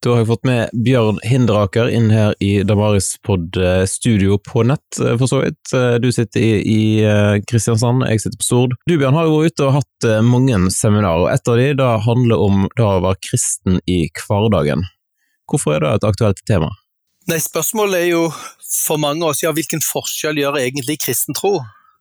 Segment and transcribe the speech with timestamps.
[0.00, 3.58] Da har jeg fått med Bjørn Hinderaker inn her i Damarispod
[3.90, 5.74] studio på nett, eh, for så vidt.
[5.76, 8.72] Eh, du sitter i, eh, Kristiansand, jeg sitter på Stord.
[8.88, 11.98] Du Bjørn har jo vært ute og hatt mange seminarer, og et av de da
[11.98, 14.86] handler om da å være kristen i hverdagen.
[15.50, 16.70] Hvorfor er det et aktuelt tema?
[17.28, 18.32] Nei, Spørsmålet er jo
[18.86, 21.58] for mange av oss ja, hvilken forskjell gjør egentlig kristen tro?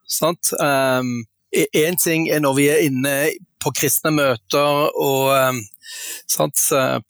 [0.07, 0.53] Sant?
[0.61, 3.15] Um, en ting er når vi er inne
[3.59, 5.59] på kristne møter og um,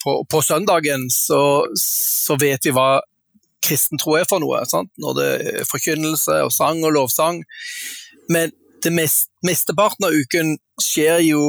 [0.04, 3.00] på, på, søndagen så, så, vet vi hva
[3.64, 4.62] kristen tro er for noe.
[4.68, 4.90] Sant?
[5.00, 7.42] Når det er forkynnelse og sang og lovsang.
[8.32, 8.54] Men
[8.84, 11.44] det mest, mesteparten av uken skjer jo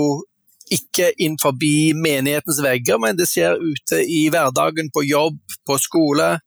[0.72, 1.56] ikke innenfor
[2.00, 6.40] menighetens vegger, men det skjer ute i hverdagen, på jobb, på skole,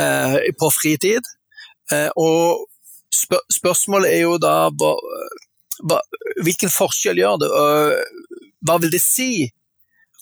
[0.00, 1.24] eh, på fritid.
[1.92, 2.66] Eh, og
[3.12, 4.94] spør spørsmålet er jo da hva,
[5.84, 6.00] hva,
[6.44, 7.50] hvilken forskjell gjør det?
[8.64, 9.50] Hva vil det si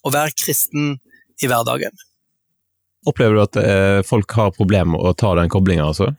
[0.06, 0.96] å være kristen
[1.42, 1.94] i hverdagen.
[3.08, 6.12] Opplever du at eh, folk har problemer med å ta den koblinga, altså?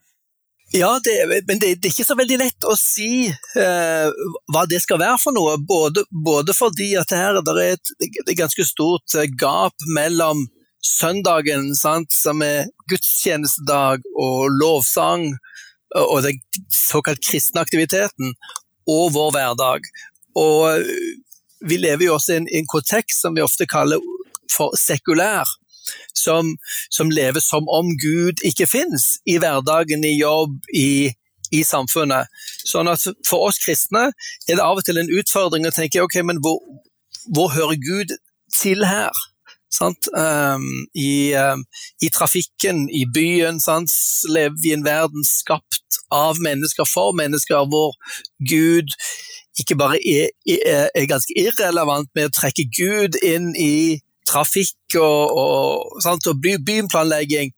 [0.72, 1.16] Ja, det,
[1.48, 4.10] men det, det, er ikke så veldig lett å si eh,
[4.54, 5.56] hva det skal være for noe.
[5.58, 10.46] Både, både fordi at her det er et, et ganske stort eh, gap mellom
[10.86, 15.26] søndagen, sant, som er gudstjenestedag og lovsang,
[15.98, 16.38] og den
[16.72, 18.36] såkalt kristne aktiviteten,
[18.90, 19.90] og vår hverdag.
[20.38, 20.86] Og
[21.66, 24.04] vi lever jo også i en, en, kontekst som vi ofte kaller
[24.56, 25.48] for sekulær.
[26.14, 26.52] Som,
[26.94, 31.10] som lever som om Gud ikke fins i hverdagen, i jobb, i,
[31.50, 32.30] i, samfunnet.
[32.68, 36.20] Sånn at For oss kristne er det av og til en utfordring å tenke ok,
[36.30, 36.60] men hvor,
[37.34, 38.14] hvor hører Gud
[38.54, 39.16] til her?
[39.80, 41.64] Um, i, um,
[42.02, 43.94] i, trafikken, i byen, sant?
[44.30, 47.94] lever vi i en verden skapt av mennesker for mennesker, hvor
[48.50, 48.94] Gud
[49.60, 56.02] ikke bare er, er, ganske irrelevant med å trekke Gud inn i trafikk og, og,
[56.04, 57.54] sant, og by, byplanlegging,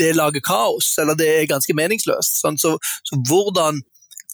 [0.00, 2.40] det lager kaos, eller det er ganske meningsløst.
[2.40, 2.76] Så,
[3.08, 3.80] så, hvordan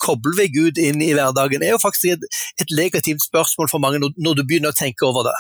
[0.03, 4.03] kobler vi Gud inn i hverdagen, er jo faktisk et, et legitimt spørsmål for mange
[4.03, 5.37] når, du begynner å tenke over det.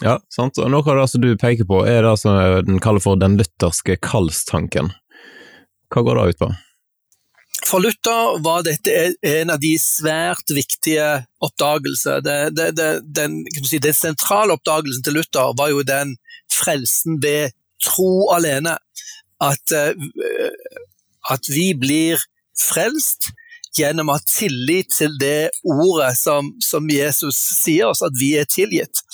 [0.00, 0.58] Ja, sant.
[0.58, 3.36] Og noe av det som du peker på, er det som den kaller for den
[3.40, 4.90] lutherske kallstanken.
[5.92, 6.50] Hva går det ut på?
[7.66, 8.92] For Luther var dette
[9.26, 11.06] en av de svært viktige
[11.44, 12.22] oppdagelser.
[12.24, 16.16] Det, det, det, den, si, den, sentrale oppdagelsen til Luther var jo den
[16.52, 17.54] frelsen ved
[17.84, 18.78] tro alene.
[19.40, 19.92] At, eh,
[21.32, 22.20] at vi blir
[22.60, 23.30] frelst
[23.78, 28.48] gjennom å ha tillit til det ordet som, som Jesus sier oss, at vi er
[28.50, 29.04] tilgitt.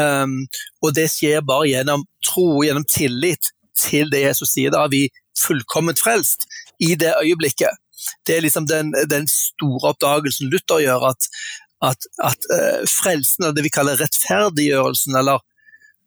[0.00, 0.42] Um,
[0.82, 4.74] og det skjer bare gjennom tro, gjennom tillit til det Jesus sier.
[4.74, 5.04] Da er vi
[5.38, 6.48] fullkomment frelst
[6.84, 7.80] i det øyeblikket.
[8.26, 11.28] Det er liksom den, den store oppdagelsen Luther gjør, at,
[11.90, 15.40] at, at uh, frelsen, det vi kaller rettferdiggjørelsen, eller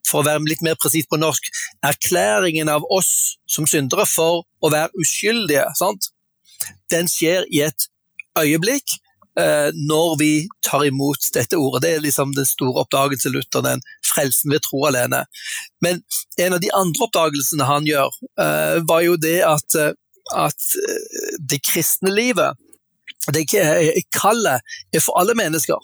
[0.08, 1.50] for å være litt mer presis på norsk,
[1.84, 3.10] erklæringen av oss
[3.50, 6.12] som syndere for å være uskyldige, sant?
[6.92, 7.86] den skjer i et
[8.38, 8.96] øyeblikk
[9.38, 10.32] uh, når vi
[10.66, 11.82] tar imot dette ordet.
[11.84, 15.24] Det er liksom den store oppdagelsen Luther, den frelsen ved tro alene.
[15.84, 16.02] Men
[16.40, 19.80] en av de andre oppdagelsene han gjør, uh, var jo det at
[20.36, 22.58] at eh, det kristne livet,
[23.34, 23.44] det
[24.14, 25.78] kallet, er for alle mennesker.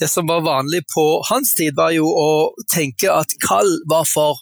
[0.00, 2.28] Det som var vanlig på hans tid, var jo å
[2.72, 4.38] tenke at kall var for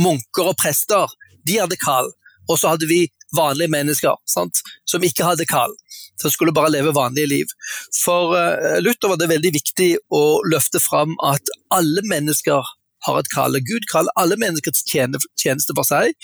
[0.00, 1.08] munker og prester.
[1.46, 2.10] De hadde kall.
[2.50, 4.60] Og så hadde vi vanlige mennesker sant?
[4.84, 5.72] som ikke hadde kall,
[6.20, 7.54] som skulle bare leve vanlige liv.
[7.96, 12.74] For uh, Luther var det veldig viktig å løfte fram at alle mennesker
[13.06, 13.56] har et kall.
[13.64, 16.14] Gud kaller alle mennesker til tjeneste for seg,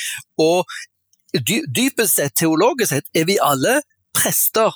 [0.40, 0.68] og
[1.32, 3.80] dypest sett, teologisk sett, er vi alle
[4.16, 4.74] prester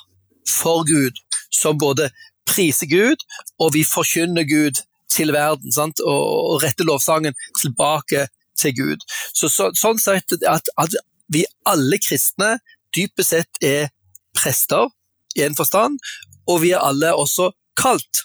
[0.49, 1.17] for Gud,
[1.51, 2.09] som både
[2.47, 3.23] priser Gud,
[3.59, 5.99] og vi forkynner Gud til verden, sant?
[5.99, 8.27] og retter lovsangen tilbake
[8.59, 9.03] til Gud.
[9.33, 10.97] Så, så, sånn sett at, at,
[11.33, 12.59] vi alle kristne
[12.93, 13.89] dypest sett er
[14.37, 14.91] prester,
[15.35, 15.97] i en forstand,
[16.47, 18.21] og vi er alle også kalt.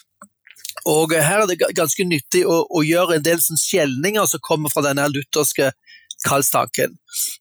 [0.87, 4.85] Og Her er det ganske nyttig å, å gjøre en del skjelninger som kommer fra
[4.85, 5.73] denne lutherske
[6.27, 6.95] kallstanken.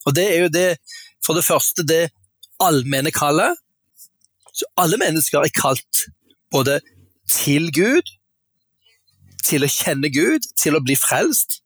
[0.06, 0.68] Og det er jo det,
[1.24, 2.10] for det første, det
[2.60, 3.56] allmenne kallet.
[4.52, 6.04] Så alle mennesker er kalt
[6.52, 6.80] både
[7.30, 8.06] til Gud,
[9.46, 11.60] til å kjenne Gud, til å bli frelst.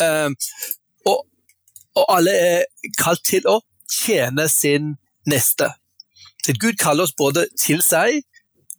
[0.00, 0.36] Um,
[1.06, 1.24] og,
[1.94, 3.58] og, alle er kalt til å
[3.90, 4.94] tjene sin
[5.28, 5.68] neste.
[6.42, 8.22] Så Gud kaller oss både til seg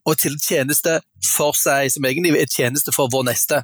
[0.03, 0.97] og til tjeneste
[1.35, 3.61] for seg, som egentlig er tjeneste for vår neste.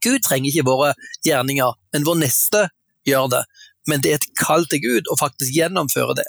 [0.00, 0.92] Gud trenger ikke våre
[1.26, 2.68] gjerninger, men vår neste
[3.08, 3.42] gjør det,
[3.90, 6.28] men det er et kall til Gud å faktisk gjennomføre det.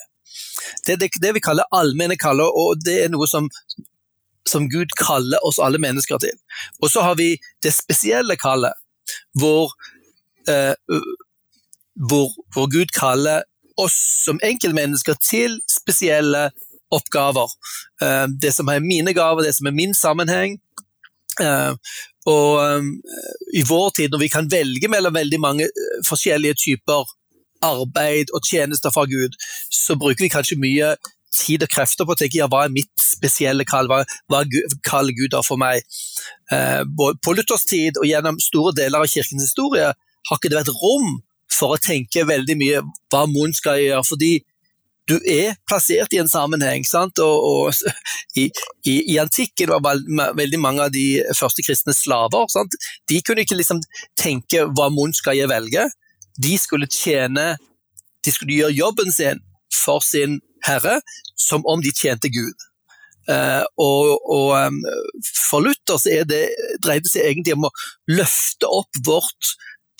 [0.85, 3.49] Det er det, det vi kaller allmenne kaller, og det er noe som,
[4.49, 6.37] som Gud kaller oss alle mennesker til.
[6.81, 8.77] Og så har vi det spesielle kallet,
[9.37, 9.73] hvor
[10.49, 10.73] eh,
[12.09, 13.43] hvor, hvor, Gud kaller
[13.77, 16.49] oss som enkeltmennesker til spesielle
[16.91, 17.51] oppgaver.
[18.03, 20.57] Eh, det som er mine gaver, det som er min sammenheng.
[21.41, 21.73] Eh,
[22.29, 22.89] og um,
[23.57, 27.07] i vår tid, når vi kan velge mellom veldig mange uh, forskjellige typer
[27.65, 29.37] arbeid og tjenester fra Gud,
[29.71, 30.95] så bruker vi kanskje mye
[31.31, 34.43] tid og krefter på å tenke ja, hva er mitt spesielle kall, hva, hva
[34.87, 35.83] kaller Gud har for meg?
[36.51, 36.81] Eh,
[37.23, 41.19] på Luthers tid og gjennom store deler av kirkens historie har ikke det vært rom
[41.51, 42.81] for å tenke veldig mye
[43.11, 44.33] hva Moen skal gjøre, fordi
[45.09, 46.85] du er plassert i en sammenheng.
[46.87, 47.19] sant?
[47.19, 48.47] Og, og i,
[48.87, 49.99] i, i, antikken var
[50.37, 52.47] veldig mange av de første kristne slaver.
[52.53, 52.77] sant?
[53.09, 53.81] De kunne ikke liksom
[54.19, 55.89] tenke hva munn skal jeg velge?
[56.38, 57.56] De skulle tjene
[58.25, 59.42] De skulle gjøre jobben sin
[59.74, 61.00] for sin herre
[61.39, 62.68] som om de tjente Gud.
[63.30, 64.78] Uh, og, og um,
[65.50, 66.42] For Luther så er det,
[66.83, 67.74] dreide det seg egentlig om å
[68.10, 69.54] løfte opp vårt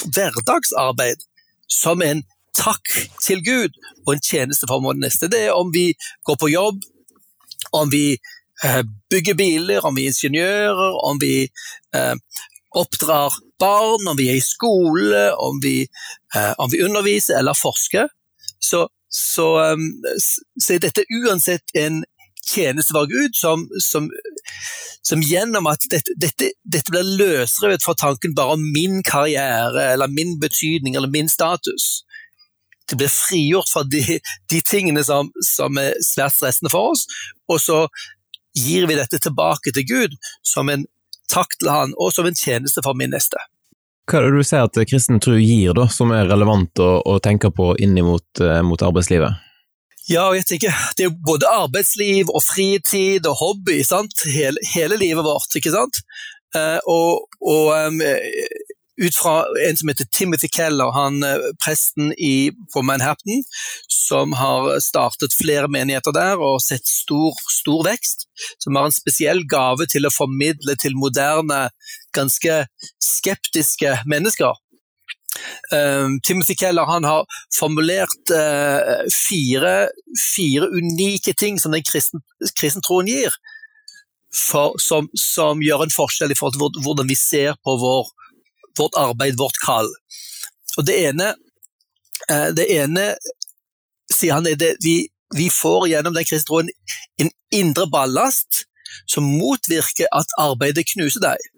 [0.10, 1.22] hverdagsarbeid
[1.72, 2.24] som en
[2.57, 2.94] takk
[3.24, 5.30] til Gud og en tjeneste for det neste.
[5.31, 5.92] Det er om vi
[6.28, 6.81] går på jobb,
[7.78, 8.18] om vi
[8.66, 8.81] uh,
[9.13, 11.36] bygger biler, om vi er ingeniører, om vi
[11.95, 12.16] eh,
[12.77, 15.81] oppdrar barn, om vi er i skole, om vi,
[16.35, 18.07] eh, om vi underviser eller forsker.
[18.59, 19.47] Så, så,
[20.62, 22.03] så, er dette uansett en
[22.47, 24.07] tjeneste for Gud som, som,
[25.03, 30.12] som gjennom at dette, dette, dette blir løsrevet fra tanken bare om min karriere eller
[30.12, 32.01] min betydning eller min status
[32.91, 34.19] det blir frigjort fra de,
[34.51, 37.06] de tingene som, som, er svært stressende for oss,
[37.47, 37.85] og så
[38.57, 40.83] gir vi dette tilbake til Gud som en
[41.31, 43.39] takk til Han, og som en tjeneste for min neste.
[44.10, 47.19] Hva er det du sier at kristen tro gir, da, som er relevant å, å
[47.24, 49.48] tenke på inn mot, eh, mot arbeidslivet?
[50.10, 53.81] Ja, jeg tenker, Det er jo både arbeidsliv og fritid og hobby.
[53.88, 54.25] sant?
[54.25, 55.56] Hele, hele livet vårt.
[55.56, 56.01] ikke sant?
[56.51, 58.01] Uh, og, og um,
[59.01, 63.43] ut fra en som heter Timothy Keller, han eh, presten i, på Manhattan,
[63.88, 68.27] som har startet flere menigheter der og sett stor, stor vekst.
[68.63, 71.69] Som har en spesiell gave til å formidle til moderne,
[72.15, 72.65] ganske
[73.01, 74.59] skeptiske mennesker.
[75.71, 77.23] Um, Timothy Keller han har
[77.55, 79.87] formulert uh, fire,
[80.35, 82.19] fire, unike ting som den kristen,
[82.59, 83.37] kristentroen gir,
[84.35, 88.11] for, som, som, gjør en forskjell i forhold til hvordan vi ser på vår
[88.77, 89.89] vårt arbeid, vårt kall.
[90.77, 91.33] Og Det ene,
[92.29, 93.15] eh, det ene
[94.12, 96.69] sier han, er det vi, vi får gjennom den kristne troen
[97.19, 98.65] en indre ballast
[99.07, 101.50] som motvirker at arbeidet knuser deg.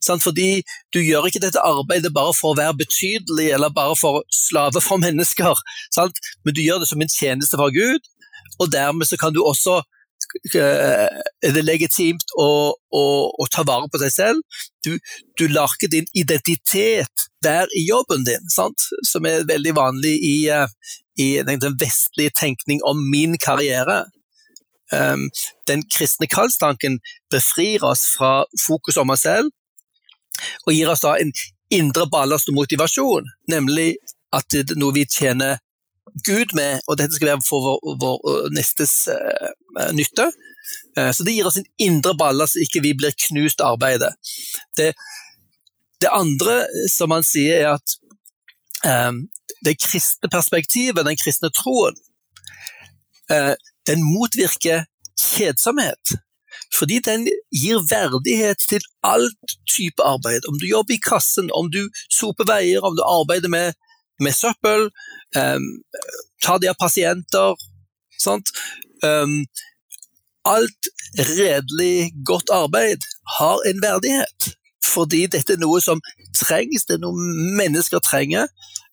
[0.00, 0.62] Fordi
[0.94, 4.96] du gjør ikke dette arbeidet bare for å være betydelig eller bare for slave for
[5.02, 5.58] mennesker,
[6.44, 8.06] men du gjør det som en tjeneste for Gud,
[8.60, 9.82] og dermed så kan du også
[10.54, 11.08] Eh,
[11.42, 12.50] er det legitimt å,
[12.94, 13.04] å,
[13.34, 14.60] å, ta vare på seg selv.
[14.84, 14.98] Du,
[15.38, 18.88] du lager din identitet der i jobben din, sant?
[19.04, 20.68] som er veldig vanlig i, eh,
[21.16, 24.04] i den, vestlige tenkning om min karriere.
[24.92, 25.28] Um,
[25.70, 26.98] den kristne kallstanken
[27.30, 29.52] befrir oss fra fokus om oss selv
[30.66, 31.30] og gir oss da en
[31.70, 33.92] indre ballast og motivasjon, nemlig
[34.34, 35.60] at det er noe vi tjener
[36.26, 40.26] Gud med, og dette skal være for vår, vår nestes uh, nytte.
[41.00, 44.12] Uh, så det gir oss en indre ballast så ikke vi blir knust av arbeidet.
[44.76, 44.92] Det,
[46.00, 46.62] det, andre
[46.92, 47.96] som han sier, er at
[49.08, 49.24] um,
[49.64, 51.96] det kristne perspektivet, den kristne troen,
[53.32, 53.54] uh,
[53.88, 54.84] den motvirker
[55.18, 56.18] kjedsomhet.
[56.74, 60.46] Fordi den gir verdighet til alt type arbeid.
[60.48, 63.78] Om du jobber i kassen, om du soper veier, om du arbeider med
[64.20, 64.90] med søppel,
[65.36, 65.66] um,
[66.44, 67.56] tar de av pasienter.
[68.20, 68.52] Sant?
[69.02, 69.44] Um,
[70.48, 73.04] alt redelig, godt arbeid
[73.38, 74.52] har en verdighet.
[74.94, 76.00] Fordi dette er noe som
[76.38, 77.28] trengs, det er noe
[77.58, 78.48] mennesker trenger.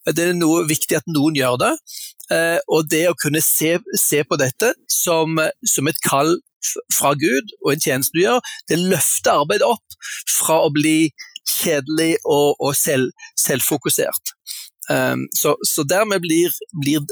[0.08, 1.74] Det er noe viktig at noen gjør det.
[2.28, 6.34] Uh, og det å kunne se, se på dette som, som, et kall
[6.92, 9.96] fra Gud og en tjeneste du gjør, det løfter arbeidet opp
[10.28, 11.14] fra å bli
[11.48, 14.36] kjedelig og, og selv, selvfokusert.
[14.92, 16.52] Um, så, så, dermed blir,
[16.84, 17.04] blir,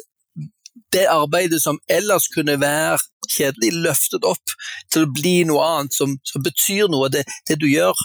[0.93, 2.99] det arbeidet som ellers kunne være
[3.31, 4.55] kjedelig, løftet opp
[4.93, 7.09] til å bli noe annet som, som betyr noe.
[7.11, 7.99] Det, det, du gjør,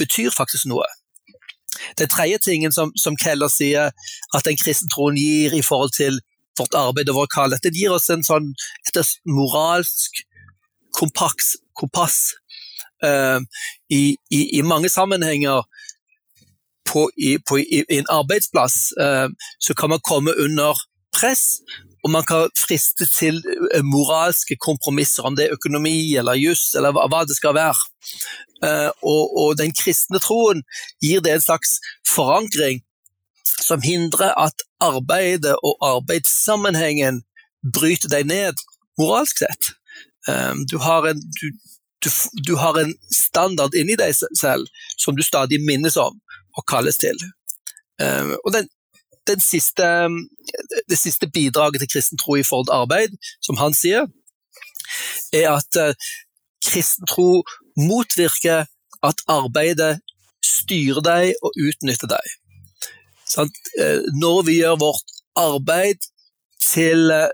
[0.00, 0.86] betyr faktisk noe.
[1.98, 3.90] Den tredje tingen som, som Keller sier
[4.34, 6.20] at den kristne troen gir i forhold til
[6.58, 8.52] vårt arbeid og vår kall, det gir oss en sånn,
[8.86, 10.22] et moralsk
[10.94, 12.18] kompaks, kompass.
[13.04, 13.42] Uh,
[13.92, 15.66] i, i, i, mange sammenhenger
[16.88, 19.26] på, i, på, i, en arbeidsplass, uh,
[19.60, 20.78] så kan man komme under
[21.12, 21.58] press,
[22.04, 23.40] og man kan friste til
[23.72, 27.86] eh, moralske kompromisser, om det er økonomi eller juss eller hva, det skal være.
[28.64, 30.60] Eh, og, og, den kristne troen
[31.02, 32.82] gir det en slags forankring
[33.54, 37.22] som hindrer at arbeidet og arbeidssammenhengen
[37.72, 38.60] bryter deg ned
[39.00, 39.72] moralsk sett.
[40.28, 41.46] Um, du, har en, du,
[42.04, 42.10] du,
[42.48, 44.68] du, har en, standard inni deg selv
[45.00, 46.16] som du stadig minnes om
[46.56, 47.16] og kalles til.
[48.00, 48.68] Og den
[49.40, 49.86] siste,
[50.88, 54.06] det siste bidraget til kristen tro i forhold arbeid, som han sier,
[55.32, 55.94] er at uh,
[56.64, 57.42] kristen tro
[57.76, 58.66] motvirker
[59.02, 59.98] at arbeidet
[60.44, 62.34] styrer deg og utnytter deg.
[63.38, 66.04] Uh, når vi gjør vårt arbeid
[66.60, 67.30] til, uh,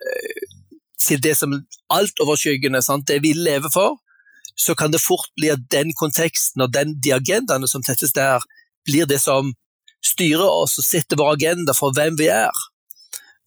[0.98, 1.58] til det som
[1.90, 3.98] altoverskyggende, det vi lever for,
[4.60, 8.44] så kan det fort bli at den konteksten og den, de agendaene som settes der,
[8.84, 9.54] blir det som
[10.04, 12.54] styrer oss og setter vår agenda for hvem vi er.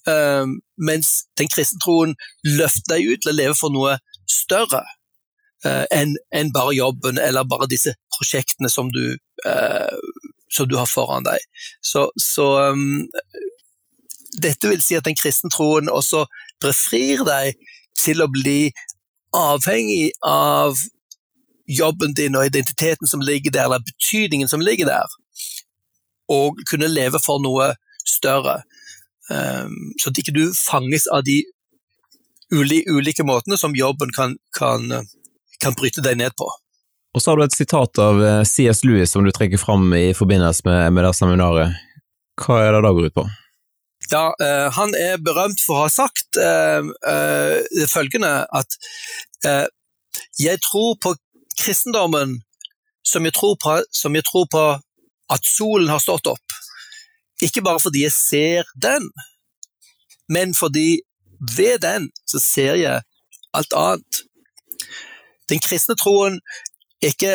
[0.03, 3.95] Um, mens den kristne troen løfter deg ut til å leve for noe
[4.27, 4.81] større
[5.63, 9.15] uh, enn en bare jobben eller bare disse prosjektene som du,
[9.47, 10.01] uh,
[10.51, 11.39] som du har foran deg.
[11.79, 13.05] Så, så um,
[14.43, 16.25] dette vil si at den kristne troen også
[16.63, 17.55] befrir deg
[17.99, 18.73] til å bli
[19.33, 20.77] avhengig av
[21.69, 25.19] jobben din og identiteten som ligger der, eller betydningen som ligger der
[26.31, 27.73] og kunne leve for noe
[28.07, 28.61] større.
[29.31, 31.41] Um, så at ikke du fanges av de
[32.53, 35.07] ulike, måtene som jobben kan, kan,
[35.63, 36.49] kan, bryte deg ned på.
[37.13, 40.13] Og så har du et sitat av eh, CS Lewis som du trekker fram i
[40.17, 41.79] forbindelse med, med det seminaret.
[42.41, 43.25] Hva er det da går ut på?
[44.11, 48.79] Ja, uh, Han er berømt for å ha sagt uh, uh, følgende at
[50.39, 51.11] jeg tror på
[51.59, 52.37] kristendommen
[53.03, 54.63] som jeg tror på, som jeg tror på
[55.33, 56.57] at solen har stått opp.
[57.43, 59.09] Ikke bare fordi jeg ser den,
[60.29, 61.01] men fordi
[61.57, 63.01] ved den så ser jeg
[63.53, 64.21] alt annet.
[65.49, 66.39] Den kristne troen
[67.01, 67.33] er ikke,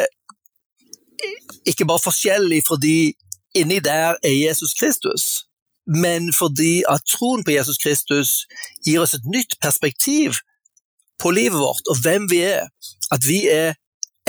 [1.67, 3.13] ikke bare forskjellig fordi
[3.59, 5.45] inni der er Jesus Kristus,
[5.87, 8.47] men fordi at troen på Jesus Kristus
[8.87, 10.41] gir oss et nytt perspektiv
[11.19, 12.69] på livet vårt og hvem vi er.
[13.11, 13.75] At vi er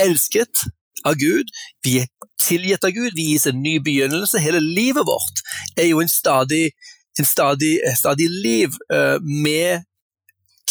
[0.00, 0.66] elsket
[1.06, 1.50] av Gud,
[1.84, 2.08] vi er
[2.40, 4.40] tilgitt av Gud, vi gis en ny begynnelse.
[4.42, 5.42] Hele livet vårt
[5.76, 6.70] er jo en stadig,
[7.18, 9.86] en stadig, stadig liv uh, med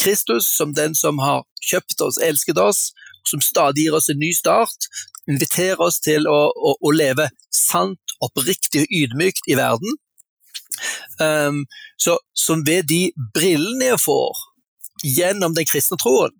[0.00, 2.90] Kristus som den som har kjøpt oss, elsket oss,
[3.28, 4.88] som stadig gir oss en ny start.
[5.30, 9.98] Inviterer oss til å, å, å leve sant, oppriktig og ydmykt i verden.
[11.20, 11.64] Um,
[12.00, 14.46] så, som ved de brillene jeg får
[15.04, 16.32] gjennom den kristne troen,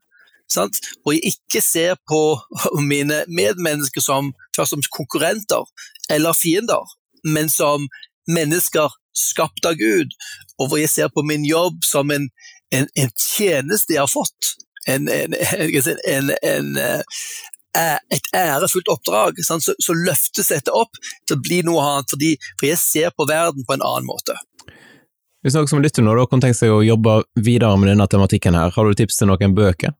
[0.51, 0.79] Sant?
[1.07, 2.39] Og jeg ikke ser på
[2.93, 5.65] mine medmennesker som først som konkurrenter
[6.11, 6.85] eller fiender,
[7.25, 7.87] men som
[8.31, 10.15] mennesker skapt av Gud,
[10.61, 12.29] og hvor jeg ser på min jobb som en,
[12.75, 14.55] en, en tjeneste jeg har fått.
[14.89, 15.09] En,
[18.17, 20.97] et ærefullt oppdrag, så, så, løftes dette opp
[21.29, 24.39] til å bli noe annet, fordi, for jeg ser på verden på en annen måte.
[25.41, 28.59] Hvis noen som lytter nå da kan tenke seg å jobbe videre med denne tematikken,
[28.59, 29.95] her, har du tips til noen bøker?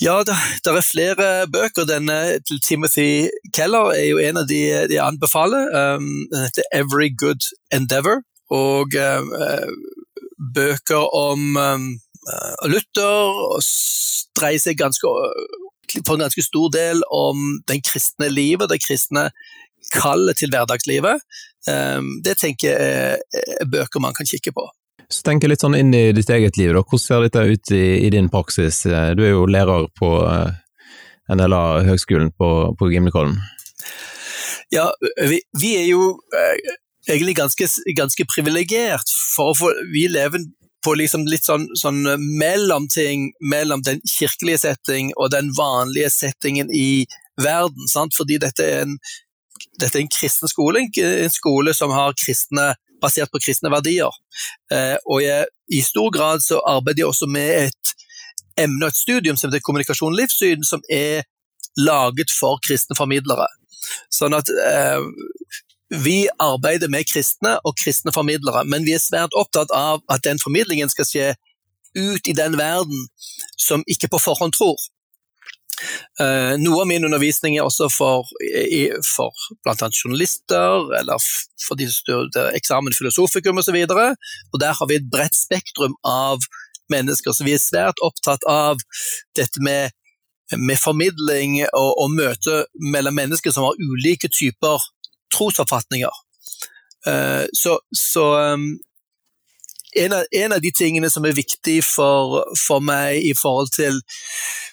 [0.00, 0.34] Ja, det,
[0.70, 1.86] er flere bøker.
[1.88, 5.72] Denne til Timothy Keller er jo en av de, de anbefaler.
[5.74, 8.22] Um, den heter Every Good Endeavor.
[8.54, 9.72] Og uh,
[10.54, 11.88] bøker om um,
[12.70, 13.66] Luther og
[14.38, 15.10] dreier seg ganske,
[15.98, 19.32] på en ganske stor del om den kristne livet, det kristne
[19.92, 21.26] kallet til hverdagslivet.
[21.66, 23.18] Um, det tenker jeg
[23.58, 24.70] er bøker man kan kikke på.
[25.08, 26.82] Så tenker litt sånn inn i ditt eget liv, da.
[26.84, 28.82] hvordan ser dette ut i, i din praksis?
[28.84, 30.50] Du er jo lærer på eh,
[31.32, 33.38] en del av høgskolen på, på Gimlekollen.
[34.74, 36.60] Ja, vi, vi, er jo eh,
[37.08, 40.44] egentlig ganske, ganske privilegert, for få, vi lever
[40.84, 42.04] på liksom litt sånn, sånn
[42.38, 47.06] mellomting mellom den kirkelige setting og den vanlige settingen i
[47.40, 47.88] verden.
[47.88, 48.12] Sant?
[48.16, 48.98] Fordi dette er, en,
[49.80, 54.14] dette er en kristen skole, en skole som har kristne basert på kristne verdier.
[54.72, 57.94] Eh, og jeg, i stor grad så arbeider jeg også med et
[58.58, 61.24] emne og et studium som heter kommunikasjon livssyn, som er
[61.78, 63.46] laget for kristne formidlere.
[64.12, 65.02] Sånn at eh,
[66.04, 70.40] vi arbeider med kristne og kristne formidlere, men vi er svært opptatt av at den
[70.42, 71.28] formidlingen skal skje
[71.96, 73.06] ut i den verden
[73.56, 74.76] som ikke på forhånd tror.
[76.20, 78.26] Uh, noe av min undervisning er også for,
[79.06, 79.90] for bl.a.
[79.92, 81.28] journalister, eller
[81.62, 83.78] for de som studerer eksamen filosofikum osv.
[83.84, 84.08] Og, så
[84.52, 86.42] og der har vi et bredt spektrum av
[86.92, 88.80] mennesker, så vi er svært opptatt av
[89.38, 89.94] dette med,
[90.56, 92.62] med formidling og, og møte
[92.94, 94.82] mellom mennesker som har ulike typer
[95.34, 96.24] trosoppfatninger.
[97.06, 98.24] Uh, så, så
[98.56, 98.72] um,
[99.98, 103.98] en, av, en, av, de tingene som er viktig for, for meg i forhold til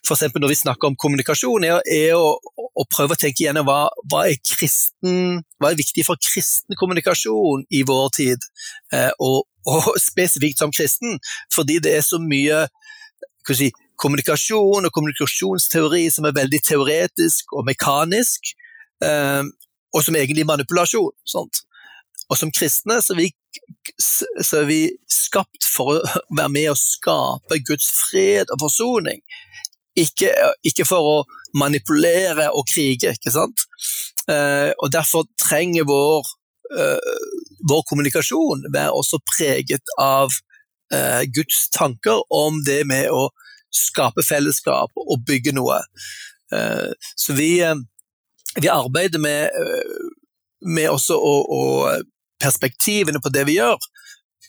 [0.05, 0.23] f.eks.
[0.35, 4.25] når vi snakker om kommunikasjon, er, er å, å, prøve å tenke igjennom hva, hva,
[4.29, 8.47] er kristen, hva er viktig for kristen kommunikasjon i vår tid,
[8.93, 11.19] eh, og, og, spesifikt som kristen,
[11.53, 12.65] fordi det er så mye
[13.53, 18.53] si, kommunikasjon og kommunikasjonsteori som er veldig teoretisk og mekanisk,
[19.05, 19.43] eh,
[19.95, 21.13] og som egentlig manipulasjon.
[21.27, 21.63] Sant?
[22.29, 23.29] Og som kristne så er, vi,
[23.99, 24.79] så er, vi,
[25.11, 29.21] skapt for å være med og skape Guds fred og forsoning.
[29.95, 30.31] Ikke,
[30.67, 31.17] ikke for å
[31.55, 33.67] manipulere og krige, ikke sant.
[34.31, 36.27] Eh, og derfor trenger vår,
[36.75, 37.15] eh,
[37.69, 40.33] vår kommunikasjon være også preget av
[40.93, 43.29] eh, Guds tanker om det med å
[43.75, 45.79] skape fellesskap og bygge noe.
[46.53, 47.75] Eh, så vi, eh,
[48.61, 50.05] vi arbeider med, eh,
[50.65, 51.61] med også å, å
[52.41, 53.79] perspektivene på det vi gjør,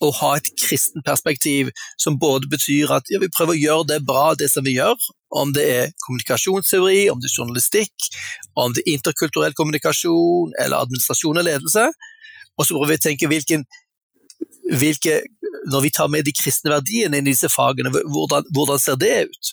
[0.04, 1.70] og ha et kristen perspektiv
[2.02, 4.96] som både betyr at ja, vi prøver å gjøre det bra, det som vi gjør,
[5.36, 8.10] om det er kommunikasjonsteori, om det er journalistikk,
[8.60, 11.88] om det er interkulturell kommunikasjon eller administrasjon og ledelse.
[12.56, 13.66] Og så prøver vi å tenke hvilken,
[14.72, 15.22] hvilke
[15.66, 19.24] Når vi tar med de kristne verdiene inn i disse fagene, hvordan, hvordan ser det
[19.26, 19.48] ut?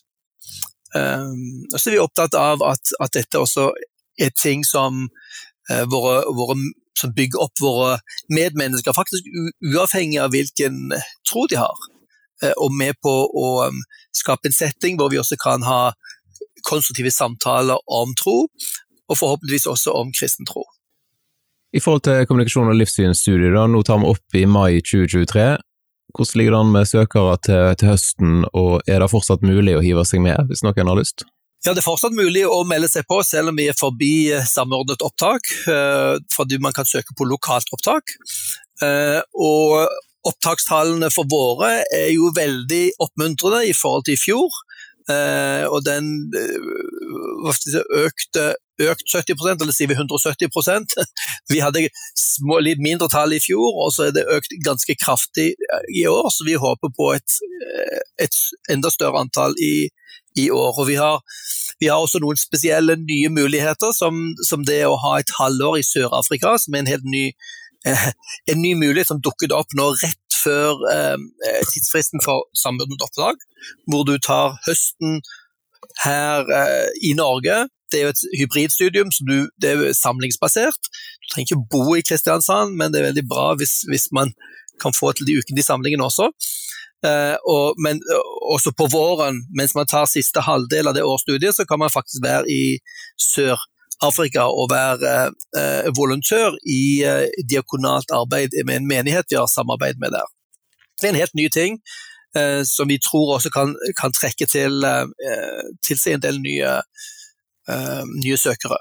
[0.93, 3.71] Um, og så er vi opptatt av at, at dette også
[4.21, 5.07] er ting som
[5.71, 6.53] uh, våre, våre
[7.00, 7.97] som bygger opp våre
[8.33, 9.27] medmennesker, faktisk
[9.65, 10.93] uavhengig av hvilken
[11.29, 11.88] tro de har.
[12.43, 13.81] Eh, og med på å um,
[14.15, 15.93] skape en setting hvor vi også kan ha
[16.67, 18.45] konstruktive samtaler om tro,
[19.12, 20.63] og forhåpentligvis også om kristen tro.
[21.73, 25.47] I forhold til kommunikasjon og livssynsstudier, nå tar vi opp i mai 2023.
[26.13, 29.81] Hvordan ligger det an med søkere til, til høsten, og er det fortsatt mulig å
[29.81, 31.25] hive seg med hvis noen har lyst?
[31.63, 34.43] Ja, Det er fortsatt mulig å melde seg på, selv om vi er forbi eh,
[34.43, 35.48] samordnet opptak.
[35.72, 38.12] Eh, fordi man kan søke på lokalt opptak.
[38.84, 39.88] Eh, og
[40.27, 44.60] opptakstallene for våre er jo veldig oppmuntrende i forhold til i fjor.
[45.03, 46.05] Og den
[48.00, 48.43] økte
[48.82, 50.96] økt 70% eller sier vi 170%
[51.51, 55.50] Vi hadde små, litt mindre tall i fjor, og så er det økt ganske kraftig
[55.91, 56.32] i år.
[56.32, 57.36] Så vi håper på et,
[58.24, 58.39] et
[58.72, 59.90] enda større antall i,
[60.39, 60.79] i år.
[60.79, 61.22] Og vi har,
[61.79, 65.85] vi har, også noen spesielle nye muligheter, som, som det å ha et halvår i
[65.87, 67.25] Sør-Afrika, som er en helt ny,
[67.87, 68.07] eh,
[68.51, 73.39] en ny mulighet som dukket opp nå rett før eh, tidsfristen for samordnet oppdrag,
[73.91, 75.22] hvor du tar høsten
[76.03, 77.65] her eh, i Norge.
[77.91, 80.89] Det er jo et hybridstudium, så du, det er samlingsbasert.
[81.22, 84.33] Du trenger ikke bo i Kristiansand, men det er veldig bra hvis, hvis man
[84.81, 86.31] kan få til de ukentlige samlingene også.
[87.03, 88.00] Uh, og, men
[88.53, 92.24] også på våren, mens man tar siste halvdel av det årsstudiet, så kan man faktisk
[92.24, 92.77] være i
[93.20, 100.00] Sør-Afrika og være uh, volontør i uh, diakonalt arbeid med en menighet vi har samarbeid
[100.00, 100.31] med der.
[101.01, 101.79] Det er en helt ny ting
[102.66, 104.81] som vi tror også kan, kan trekke til,
[105.85, 106.72] til seg en del nye,
[108.09, 108.79] nye søkere.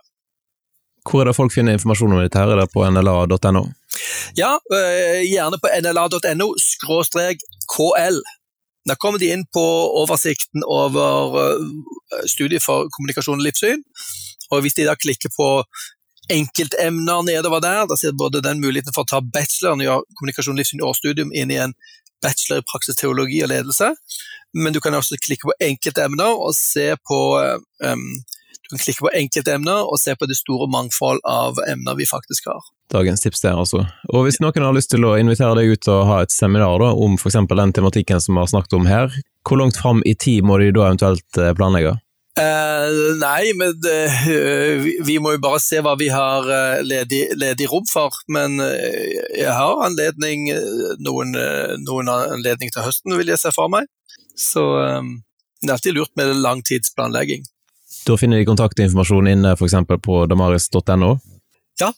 [1.04, 2.40] Hvor er det folk finner informasjon om dette?
[2.40, 2.54] her?
[2.54, 3.66] Er det på nla.no?
[4.38, 4.54] Ja,
[5.26, 8.22] gjerne på nla.no skråstrek KL.
[8.88, 9.62] Da kommer de inn på
[10.02, 13.84] oversikten over eh, studiet for kommunikasjon og livssyn.
[14.50, 15.48] Og Hvis de da klikker på
[16.32, 20.62] enkeltemner nedover der, da ser både den muligheten for å ta bacheloren i kommunikasjon, og
[20.62, 21.74] livssyn i årsstudium inn i en
[22.22, 23.92] bachelor i praksis teologi og ledelse.
[24.54, 28.04] Men du kan også klikke på enkeltemner og se på um,
[28.62, 32.50] du kan klikke på enkeltemner og se på det store mangfold av emner vi faktisk
[32.52, 32.60] har.
[32.92, 33.86] Dagens tips der, altså.
[34.12, 36.90] Og hvis noen har lyst til å invitere deg ut og ha et seminar da,
[36.92, 37.38] om f.eks.
[37.48, 39.14] den tematikken som vi har snakket om her,
[39.48, 41.96] hvor langt fram i tid må de da eventuelt eh, planlegge?
[42.32, 44.20] Uh, nei, men uh,
[44.80, 48.16] vi, vi, må jo bare se hva vi har uh, ledig, ledig, rom for.
[48.32, 50.48] Men jeg har anledning,
[51.04, 51.36] noen,
[51.84, 53.88] noen, anledning til høsten, vil jeg se for meg.
[54.36, 54.64] Så
[55.62, 57.44] det er alltid lurt med langtidsplanlegging.
[58.02, 59.76] Da finner de kontaktinformasjon inne f.eks.
[60.02, 61.12] på damaris.no?
[61.80, 61.92] Ja,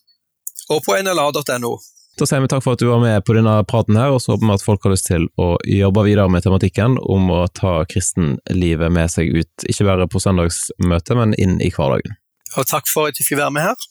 [0.70, 1.74] og på nla.no.
[2.14, 4.35] Da sier vi takk for at du var med på denne praten her, og så
[4.35, 7.81] håper vi at folk har lyst til å jobbe videre med tematikken om å ta
[7.90, 12.14] kristenlivet med seg ut, ikke bare på søndagsmøte, men inn i hverdagen.
[12.55, 13.88] Og takk for at jeg fikk være med her.